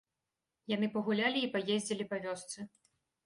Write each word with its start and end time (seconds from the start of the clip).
Яны 0.75 0.87
пагулялі 0.95 1.39
і 1.47 1.51
паездзілі 1.55 2.09
па 2.13 2.17
вёсцы. 2.27 2.57